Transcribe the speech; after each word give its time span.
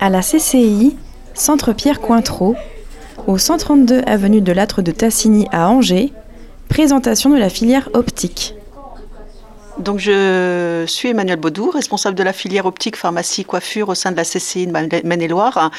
À 0.00 0.10
la 0.10 0.20
CCI, 0.20 0.96
Centre 1.34 1.72
Pierre 1.72 2.00
Cointreau, 2.00 2.54
au 3.26 3.38
132 3.38 4.02
avenue 4.06 4.40
de 4.40 4.52
Lâtre 4.52 4.82
de 4.82 4.90
Tassigny 4.90 5.46
à 5.52 5.68
Angers, 5.68 6.12
présentation 6.68 7.30
de 7.30 7.36
la 7.36 7.48
filière 7.48 7.88
optique. 7.94 8.54
Donc, 9.78 10.00
je 10.00 10.84
suis 10.88 11.10
Emmanuel 11.10 11.36
Baudou, 11.36 11.70
responsable 11.70 12.16
de 12.16 12.24
la 12.24 12.32
filière 12.32 12.66
optique 12.66 12.96
pharmacie 12.96 13.44
coiffure 13.44 13.88
au 13.88 13.94
sein 13.94 14.10
de 14.10 14.16
la 14.16 14.24
CCI 14.24 14.66
de 14.66 14.72
Maine-et-Loire. 14.72 15.70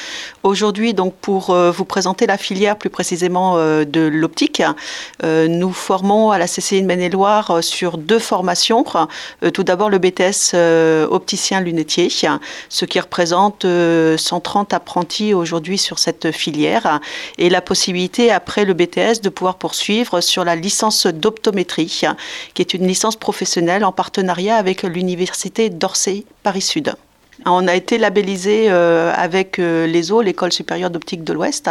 Aujourd'hui, 0.42 0.94
donc, 0.94 1.14
pour 1.16 1.50
euh, 1.50 1.70
vous 1.70 1.84
présenter 1.84 2.26
la 2.26 2.38
filière 2.38 2.78
plus 2.78 2.88
précisément 2.88 3.58
euh, 3.58 3.84
de 3.84 4.00
l'optique, 4.00 4.62
euh, 5.22 5.48
nous 5.48 5.72
formons 5.72 6.30
à 6.30 6.38
la 6.38 6.46
CCI 6.46 6.80
de 6.80 6.86
Maine-et-Loire 6.86 7.62
sur 7.62 7.98
deux 7.98 8.18
formations. 8.18 8.84
Tout 9.52 9.64
d'abord, 9.64 9.90
le 9.90 9.98
BTS 9.98 10.54
opticien 11.10 11.60
lunetier, 11.60 12.08
ce 12.70 12.84
qui 12.86 13.00
représente 13.00 13.66
130 14.16 14.72
apprentis 14.72 15.34
aujourd'hui 15.34 15.76
sur 15.76 15.98
cette 15.98 16.32
filière, 16.32 17.00
et 17.36 17.50
la 17.50 17.60
possibilité, 17.60 18.30
après 18.30 18.64
le 18.64 18.72
BTS, 18.72 19.20
de 19.22 19.28
pouvoir 19.28 19.56
poursuivre 19.56 20.22
sur 20.22 20.44
la 20.44 20.56
licence 20.56 21.06
d'optométrie, 21.06 22.02
qui 22.54 22.62
est 22.62 22.74
une 22.74 22.86
licence 22.86 23.16
professionnelle 23.16 23.84
en 23.84 23.89
partenariat 23.92 24.56
avec 24.56 24.82
l'université 24.82 25.70
d'Orsay 25.70 26.24
Paris-Sud. 26.42 26.94
On 27.46 27.66
a 27.68 27.74
été 27.74 27.96
labellisé 27.98 28.66
euh, 28.68 29.12
avec 29.16 29.58
euh, 29.58 29.86
l'ESO, 29.86 30.20
l'École 30.20 30.52
supérieure 30.52 30.90
d'optique 30.90 31.24
de 31.24 31.32
l'Ouest, 31.32 31.70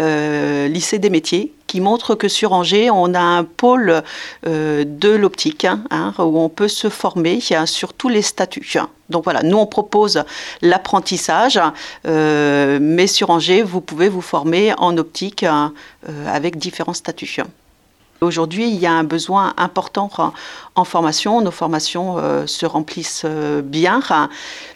euh, 0.00 0.66
lycée 0.66 0.98
des 0.98 1.10
métiers, 1.10 1.52
qui 1.66 1.80
montre 1.80 2.14
que 2.14 2.28
sur 2.28 2.52
Angers, 2.52 2.90
on 2.90 3.14
a 3.14 3.20
un 3.20 3.44
pôle 3.44 4.02
de 4.44 5.08
l'optique 5.10 5.64
hein, 5.64 5.82
hein, 5.90 6.12
où 6.18 6.38
on 6.38 6.48
peut 6.48 6.68
se 6.68 6.88
former 6.88 7.40
sur 7.66 7.94
tous 7.94 8.08
les 8.08 8.22
statuts. 8.22 8.78
Donc 9.10 9.24
voilà, 9.24 9.42
nous 9.42 9.56
on 9.56 9.66
propose 9.66 10.22
l'apprentissage, 10.62 11.58
mais 12.04 13.06
sur 13.08 13.30
Angers, 13.30 13.62
vous 13.62 13.80
pouvez 13.80 14.08
vous 14.08 14.20
former 14.20 14.72
en 14.78 14.96
optique 14.98 15.44
avec 16.26 16.58
différents 16.58 16.94
statuts. 16.94 17.40
Aujourd'hui, 18.24 18.68
il 18.68 18.76
y 18.76 18.86
a 18.86 18.92
un 18.92 19.04
besoin 19.04 19.54
important 19.56 20.10
en 20.74 20.84
formation. 20.84 21.40
Nos 21.40 21.50
formations 21.50 22.16
euh, 22.18 22.46
se 22.46 22.66
remplissent 22.66 23.22
euh, 23.24 23.62
bien, 23.62 24.00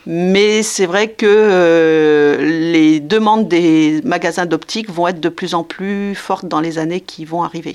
mais 0.06 0.62
c'est 0.62 0.86
vrai 0.86 1.10
que 1.10 1.26
euh, 1.26 2.36
les 2.72 3.00
demandes 3.00 3.48
des 3.48 4.00
magasins 4.04 4.46
d'optique 4.46 4.90
vont 4.90 5.08
être 5.08 5.20
de 5.20 5.28
plus 5.28 5.54
en 5.54 5.64
plus 5.64 6.14
fortes 6.14 6.46
dans 6.46 6.60
les 6.60 6.78
années 6.78 7.00
qui 7.00 7.24
vont 7.24 7.42
arriver 7.42 7.74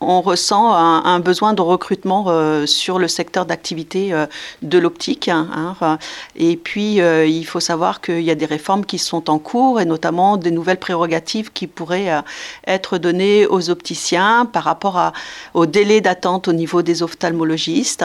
on 0.00 0.20
ressent 0.20 0.72
un, 0.74 1.20
besoin 1.20 1.54
de 1.54 1.62
recrutement 1.62 2.26
euh, 2.28 2.66
sur 2.66 2.98
le 2.98 3.08
secteur 3.08 3.46
d'activité 3.46 4.12
euh, 4.12 4.26
de 4.62 4.78
l'optique. 4.78 5.28
Hein, 5.28 5.76
hein. 5.80 5.98
et 6.36 6.56
puis, 6.56 7.00
euh, 7.00 7.26
il 7.26 7.46
faut 7.46 7.60
savoir 7.60 8.00
qu'il 8.00 8.20
y 8.20 8.30
a 8.30 8.34
des 8.34 8.46
réformes 8.46 8.84
qui 8.84 8.98
sont 8.98 9.30
en 9.30 9.38
cours 9.38 9.80
et 9.80 9.84
notamment 9.84 10.36
des 10.36 10.50
nouvelles 10.50 10.78
prérogatives 10.78 11.50
qui 11.52 11.66
pourraient 11.66 12.22
être 12.66 12.98
données 12.98 13.46
aux 13.46 13.70
opticiens 13.70 14.46
par 14.46 14.64
rapport 14.64 14.98
à, 14.98 15.12
au 15.54 15.66
délai 15.66 16.00
d'attente 16.00 16.48
au 16.48 16.52
niveau 16.52 16.82
des 16.82 17.02
ophtalmologistes. 17.02 18.04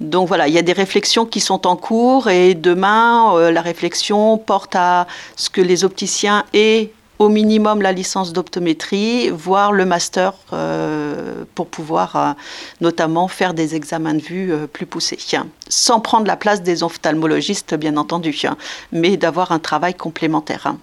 Donc 0.00 0.28
voilà, 0.28 0.46
il 0.48 0.54
y 0.54 0.58
a 0.58 0.62
des 0.62 0.72
réflexions 0.72 1.26
qui 1.26 1.40
sont 1.40 1.66
en 1.66 1.76
cours 1.76 2.28
et 2.28 2.54
demain, 2.54 3.50
la 3.50 3.60
réflexion 3.60 4.38
porte 4.38 4.76
à 4.76 5.06
ce 5.36 5.50
que 5.50 5.60
les 5.60 5.84
opticiens 5.84 6.44
aient 6.52 6.92
au 7.18 7.28
minimum 7.28 7.82
la 7.82 7.92
licence 7.92 8.32
d'optométrie, 8.32 9.30
voire 9.30 9.72
le 9.72 9.84
master 9.84 10.34
euh, 10.52 11.44
pour 11.54 11.68
pouvoir 11.68 12.16
euh, 12.16 12.32
notamment 12.80 13.28
faire 13.28 13.54
des 13.54 13.74
examens 13.74 14.14
de 14.14 14.22
vue 14.22 14.52
euh, 14.52 14.66
plus 14.66 14.86
poussés, 14.86 15.18
sans 15.68 16.00
prendre 16.00 16.26
la 16.26 16.36
place 16.36 16.62
des 16.62 16.82
ophtalmologistes 16.82 17.74
bien 17.74 17.96
entendu, 17.96 18.38
mais 18.92 19.16
d'avoir 19.16 19.52
un 19.52 19.58
travail 19.58 19.94
complémentaire. 19.94 20.74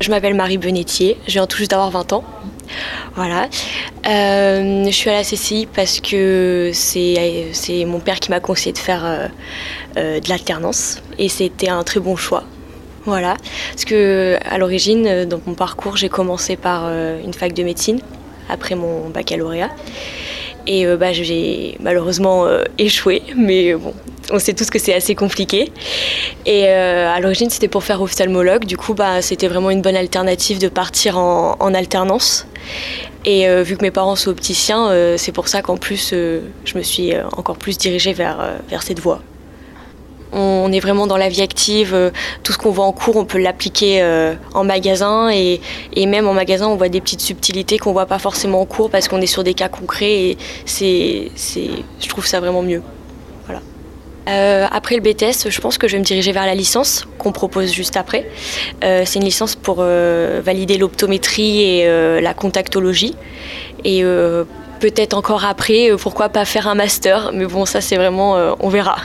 Je 0.00 0.10
m'appelle 0.10 0.34
Marie 0.34 0.58
Benetier, 0.58 1.18
je 1.26 1.32
viens 1.32 1.46
tout 1.46 1.56
juste 1.56 1.70
d'avoir 1.70 1.90
20 1.90 2.12
ans. 2.12 2.24
Voilà. 3.14 3.48
Je 4.06 4.90
suis 4.92 5.10
à 5.10 5.14
la 5.14 5.22
CCI 5.22 5.66
parce 5.66 6.00
que 6.00 6.70
c'est 6.72 7.84
mon 7.86 8.00
père 8.00 8.20
qui 8.20 8.30
m'a 8.30 8.40
conseillé 8.40 8.72
de 8.72 8.78
faire 8.78 9.30
euh, 9.96 10.20
de 10.20 10.28
l'alternance 10.28 11.00
et 11.18 11.30
c'était 11.30 11.70
un 11.70 11.82
très 11.82 12.00
bon 12.00 12.16
choix. 12.16 12.44
Voilà, 13.06 13.36
parce 13.70 13.84
que 13.86 14.36
à 14.44 14.58
l'origine, 14.58 15.06
euh, 15.06 15.24
dans 15.24 15.40
mon 15.46 15.54
parcours, 15.54 15.96
j'ai 15.96 16.08
commencé 16.08 16.56
par 16.56 16.82
euh, 16.84 17.18
une 17.24 17.32
fac 17.32 17.54
de 17.54 17.62
médecine 17.62 18.00
après 18.50 18.74
mon 18.74 19.08
baccalauréat. 19.08 19.70
Et 20.66 20.86
bah, 20.96 21.12
j'ai 21.12 21.76
malheureusement 21.80 22.46
échoué, 22.78 23.22
mais 23.36 23.74
bon, 23.74 23.94
on 24.32 24.38
sait 24.38 24.52
tous 24.52 24.68
que 24.70 24.78
c'est 24.78 24.94
assez 24.94 25.14
compliqué. 25.14 25.72
Et 26.44 26.66
à 26.68 27.18
l'origine, 27.20 27.50
c'était 27.50 27.68
pour 27.68 27.84
faire 27.84 28.02
ophtalmologue. 28.02 28.64
Du 28.64 28.76
coup, 28.76 28.94
bah, 28.94 29.22
c'était 29.22 29.48
vraiment 29.48 29.70
une 29.70 29.82
bonne 29.82 29.96
alternative 29.96 30.58
de 30.58 30.68
partir 30.68 31.18
en, 31.18 31.56
en 31.60 31.74
alternance. 31.74 32.46
Et 33.24 33.46
vu 33.62 33.76
que 33.76 33.82
mes 33.82 33.90
parents 33.92 34.16
sont 34.16 34.30
opticiens, 34.30 34.90
c'est 35.16 35.32
pour 35.32 35.48
ça 35.48 35.62
qu'en 35.62 35.76
plus, 35.76 36.10
je 36.10 36.76
me 36.78 36.82
suis 36.82 37.12
encore 37.36 37.58
plus 37.58 37.78
dirigée 37.78 38.12
vers, 38.12 38.58
vers 38.68 38.82
cette 38.82 38.98
voie. 38.98 39.20
On 40.32 40.72
est 40.72 40.80
vraiment 40.80 41.06
dans 41.06 41.16
la 41.16 41.28
vie 41.28 41.42
active. 41.42 41.94
Euh, 41.94 42.10
tout 42.42 42.52
ce 42.52 42.58
qu'on 42.58 42.70
voit 42.70 42.84
en 42.84 42.92
cours, 42.92 43.16
on 43.16 43.24
peut 43.24 43.38
l'appliquer 43.38 44.02
euh, 44.02 44.34
en 44.54 44.64
magasin. 44.64 45.30
Et, 45.30 45.60
même 46.06 46.26
en 46.26 46.34
magasin, 46.34 46.68
on 46.68 46.76
voit 46.76 46.88
des 46.88 47.00
petites 47.00 47.20
subtilités 47.20 47.78
qu'on 47.78 47.92
voit 47.92 48.06
pas 48.06 48.18
forcément 48.18 48.60
en 48.60 48.66
cours 48.66 48.90
parce 48.90 49.08
qu'on 49.08 49.20
est 49.20 49.26
sur 49.26 49.44
des 49.44 49.54
cas 49.54 49.68
concrets. 49.68 50.12
Et 50.12 50.38
c'est, 50.64 51.30
je 52.00 52.08
trouve 52.08 52.26
ça 52.26 52.40
vraiment 52.40 52.62
mieux. 52.62 52.82
Voilà. 53.46 53.60
Euh, 54.28 54.66
après 54.70 54.96
le 54.96 55.02
BTS, 55.02 55.48
je 55.48 55.60
pense 55.60 55.78
que 55.78 55.86
je 55.86 55.92
vais 55.92 56.00
me 56.00 56.04
diriger 56.04 56.32
vers 56.32 56.46
la 56.46 56.54
licence 56.54 57.06
qu'on 57.18 57.32
propose 57.32 57.72
juste 57.72 57.96
après. 57.96 58.28
c'est 58.82 59.16
une 59.16 59.24
licence 59.24 59.54
pour 59.54 59.76
valider 59.76 60.78
l'optométrie 60.78 61.62
et 61.62 62.20
la 62.20 62.34
contactologie. 62.34 63.14
Et 63.84 64.02
peut-être 64.80 65.14
encore 65.14 65.44
après, 65.44 65.90
pourquoi 65.98 66.28
pas 66.28 66.44
faire 66.44 66.66
un 66.66 66.74
master. 66.74 67.30
Mais 67.32 67.46
bon, 67.46 67.66
ça 67.66 67.80
c'est 67.80 67.96
vraiment, 67.96 68.56
on 68.58 68.68
verra 68.68 68.96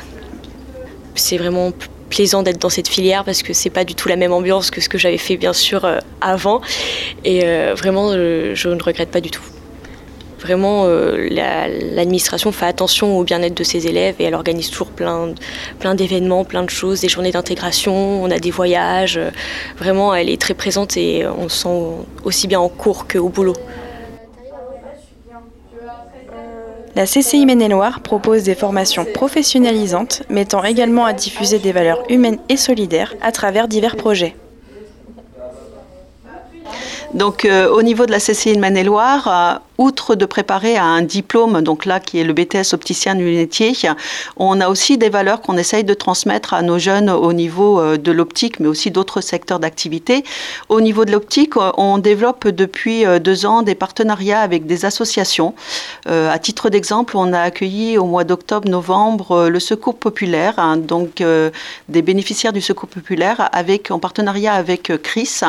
c'est 1.15 1.37
vraiment 1.37 1.71
plaisant 2.11 2.43
d'être 2.43 2.59
dans 2.59 2.69
cette 2.69 2.89
filière 2.89 3.23
parce 3.23 3.41
que 3.41 3.53
c'est 3.53 3.69
pas 3.69 3.85
du 3.85 3.95
tout 3.95 4.09
la 4.09 4.17
même 4.17 4.33
ambiance 4.33 4.69
que 4.69 4.81
ce 4.81 4.89
que 4.89 4.97
j'avais 4.97 5.17
fait 5.17 5.37
bien 5.37 5.53
sûr 5.53 5.85
euh, 5.85 5.97
avant 6.19 6.61
et 7.23 7.41
euh, 7.45 7.73
vraiment 7.75 8.11
je, 8.11 8.67
ne 8.67 8.83
regrette 8.83 9.09
pas 9.09 9.21
du 9.21 9.31
tout. 9.31 9.43
Vraiment 10.39 10.85
euh, 10.85 11.29
l'administration 11.29 12.51
fait 12.51 12.65
attention 12.65 13.17
au 13.17 13.23
bien-être 13.23 13.53
de 13.53 13.63
ses 13.63 13.87
élèves 13.87 14.15
et 14.19 14.23
elle 14.25 14.33
organise 14.33 14.69
toujours 14.71 14.89
plein, 14.89 15.33
plein 15.79 15.95
d'événements, 15.95 16.43
plein 16.43 16.63
de 16.63 16.69
choses, 16.69 16.99
des 17.01 17.09
journées 17.09 17.31
d'intégration, 17.31 18.23
on 18.23 18.29
a 18.29 18.39
des 18.39 18.51
voyages. 18.51 19.19
vraiment 19.77 20.13
elle 20.13 20.29
est 20.29 20.41
très 20.41 20.55
présente 20.55 20.97
et 20.97 21.25
on 21.25 21.47
se 21.47 21.63
sent 21.63 22.05
aussi 22.23 22.47
bien 22.47 22.59
en 22.59 22.69
cours 22.69 23.07
qu'au 23.07 23.29
boulot. 23.29 23.55
La 26.95 27.05
CCI 27.05 27.45
Maine-et-Loire 27.45 28.01
propose 28.01 28.43
des 28.43 28.55
formations 28.55 29.05
professionnalisantes 29.05 30.23
mettant 30.29 30.63
également 30.63 31.05
à 31.05 31.13
diffuser 31.13 31.59
des 31.59 31.71
valeurs 31.71 32.03
humaines 32.09 32.39
et 32.49 32.57
solidaires 32.57 33.13
à 33.21 33.31
travers 33.31 33.69
divers 33.69 33.95
projets. 33.95 34.35
Donc 37.13 37.45
euh, 37.45 37.69
au 37.69 37.81
niveau 37.81 38.05
de 38.05 38.11
la 38.11 38.19
CCI 38.19 38.55
de 38.55 38.59
Maine-et-Loire, 38.59 39.27
euh, 39.27 39.59
outre 39.81 40.15
de 40.15 40.25
préparer 40.25 40.77
à 40.77 40.85
un 40.85 41.01
diplôme, 41.01 41.61
donc 41.61 41.85
là 41.85 41.99
qui 41.99 42.19
est 42.19 42.23
le 42.23 42.33
BTS 42.33 42.73
opticien 42.73 43.15
lunetier, 43.15 43.73
on 44.37 44.61
a 44.61 44.69
aussi 44.69 44.97
des 44.97 45.09
valeurs 45.09 45.41
qu'on 45.41 45.57
essaye 45.57 45.83
de 45.83 45.93
transmettre 45.93 46.53
à 46.53 46.61
nos 46.61 46.79
jeunes 46.79 47.09
au 47.09 47.33
niveau 47.33 47.79
euh, 47.79 47.97
de 47.97 48.11
l'optique, 48.11 48.59
mais 48.59 48.67
aussi 48.67 48.91
d'autres 48.91 49.21
secteurs 49.21 49.59
d'activité. 49.59 50.23
Au 50.69 50.81
niveau 50.81 51.05
de 51.05 51.11
l'optique, 51.11 51.55
on 51.77 51.97
développe 51.97 52.47
depuis 52.47 53.03
deux 53.19 53.45
ans 53.45 53.61
des 53.61 53.75
partenariats 53.75 54.41
avec 54.41 54.65
des 54.65 54.85
associations. 54.85 55.53
à 56.05 56.39
titre 56.39 56.69
d'exemple, 56.69 57.17
on 57.17 57.33
a 57.33 57.39
accueilli 57.39 57.97
au 57.97 58.05
mois 58.05 58.23
d'octobre-novembre 58.23 59.49
le 59.49 59.59
Secours 59.59 59.95
populaire, 59.95 60.55
hein, 60.57 60.77
donc 60.77 61.23
des 61.89 62.01
bénéficiaires 62.01 62.53
du 62.53 62.61
Secours 62.61 62.89
populaire, 62.89 63.49
avec 63.51 63.91
en 63.91 63.99
partenariat 63.99 64.53
avec 64.53 64.91
Chris, 65.03 65.41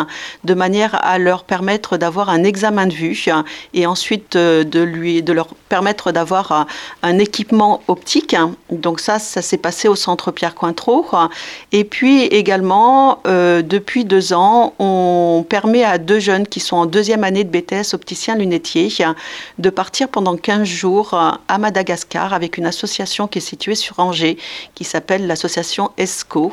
de 0.45 0.55
manière 0.55 0.95
à 1.05 1.19
leur 1.19 1.45
permettre 1.45 1.97
d'avoir 1.97 2.31
un 2.31 2.45
examen 2.45 2.87
de 2.87 2.95
vue 2.95 3.13
et 3.75 3.87
ensuite 3.87 4.22
euh, 4.37 4.65
de, 4.65 4.81
lui, 4.81 5.23
de 5.23 5.33
leur 5.33 5.49
permettre 5.69 6.13
d'avoir 6.13 6.67
un 7.03 7.19
équipement 7.19 7.83
optique. 7.89 8.37
Donc 8.71 9.01
ça, 9.01 9.19
ça 9.19 9.43
s'est 9.43 9.59
passé 9.59 9.89
au 9.89 9.97
centre 9.97 10.31
Pierre 10.31 10.55
Cointreau. 10.55 11.07
Et 11.73 11.85
puis 11.85 12.25
également, 12.25 13.21
euh, 13.27 13.63
depuis 13.63 14.05
deux 14.05 14.33
ans, 14.33 14.75
on 14.79 15.45
permet 15.49 15.85
à 15.85 15.99
deux 15.99 16.19
jeunes 16.19 16.47
qui 16.47 16.61
sont 16.61 16.77
en 16.77 16.87
deuxième 16.87 17.25
année 17.25 17.45
de 17.45 17.51
BTS 17.51 17.95
opticien 17.95 18.37
lunetier 18.37 18.89
de 19.59 19.71
partir 19.71 20.09
pendant 20.09 20.37
15 20.37 20.65
jours 20.65 21.15
à 21.15 21.59
Madagascar 21.59 22.33
avec 22.33 22.59
une 22.59 22.67
association 22.67 23.27
qui 23.27 23.39
est 23.39 23.43
située 23.43 23.75
sur 23.75 23.99
Angers, 23.99 24.37
qui 24.75 24.85
s'appelle 24.85 25.27
l'association 25.27 25.91
ESCO. 25.97 26.53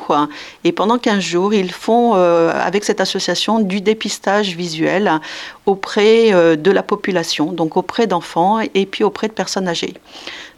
Et 0.64 0.72
pendant 0.72 0.98
15 0.98 1.20
jours, 1.20 1.54
ils 1.54 1.72
font 1.72 2.12
euh, 2.14 2.52
avec 2.54 2.84
cette 2.84 3.00
association 3.00 3.60
du 3.60 3.80
dépistage 3.80 4.56
visuel 4.56 5.20
auprès 5.66 6.32
euh, 6.32 6.56
de 6.56 6.70
la 6.70 6.82
population. 6.82 7.52
Donc 7.60 7.76
auprès 7.76 8.06
d'enfants 8.06 8.58
et 8.60 8.86
puis 8.86 9.04
auprès 9.04 9.28
de 9.28 9.34
personnes 9.34 9.68
âgées. 9.68 9.94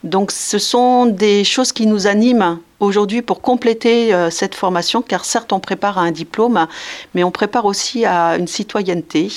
Donc 0.04 0.30
ce 0.30 0.58
sont 0.58 1.06
des 1.06 1.42
choses 1.42 1.72
qui 1.72 1.86
nous 1.86 2.06
animent 2.06 2.60
aujourd'hui 2.82 3.22
pour 3.22 3.40
compléter 3.40 4.12
euh, 4.12 4.28
cette 4.30 4.54
formation, 4.54 5.02
car 5.02 5.24
certes 5.24 5.52
on 5.52 5.60
prépare 5.60 5.98
à 5.98 6.02
un 6.02 6.10
diplôme, 6.10 6.66
mais 7.14 7.24
on 7.24 7.30
prépare 7.30 7.64
aussi 7.64 8.04
à 8.04 8.36
une 8.36 8.48
citoyenneté, 8.48 9.28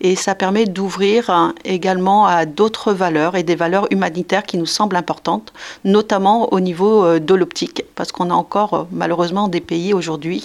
et 0.00 0.14
ça 0.14 0.34
permet 0.34 0.66
d'ouvrir 0.66 1.52
également 1.64 2.26
à 2.26 2.44
d'autres 2.46 2.92
valeurs 2.92 3.34
et 3.34 3.42
des 3.42 3.54
valeurs 3.54 3.86
humanitaires 3.90 4.44
qui 4.44 4.58
nous 4.58 4.66
semblent 4.66 4.96
importantes, 4.96 5.52
notamment 5.84 6.52
au 6.52 6.60
niveau 6.60 7.04
euh, 7.04 7.18
de 7.18 7.34
l'optique, 7.34 7.84
parce 7.94 8.12
qu'on 8.12 8.30
a 8.30 8.34
encore 8.34 8.74
euh, 8.74 8.84
malheureusement 8.92 9.48
des 9.48 9.60
pays 9.60 9.94
aujourd'hui 9.94 10.42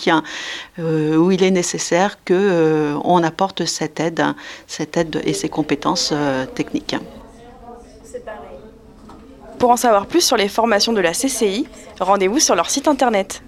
où 0.78 1.32
il 1.32 1.44
est 1.44 1.52
nécessaire 1.52 2.18
qu'on 2.24 3.24
apporte 3.24 3.66
cette 3.66 4.00
aide, 4.00 4.24
cette 4.68 4.96
aide 4.96 5.22
et 5.26 5.34
ces 5.34 5.50
compétences 5.50 6.14
techniques. 6.56 6.96
Pour 9.60 9.72
en 9.72 9.78
savoir 9.78 10.06
plus 10.06 10.22
sur 10.22 10.38
les 10.38 10.50
formations 10.50 10.94
de 10.94 11.02
la 11.02 11.14
CCI, 11.14 11.68
rendez-vous 12.00 12.40
sur 12.40 12.56
leur 12.56 12.70
site 12.70 12.88
internet. 12.88 13.42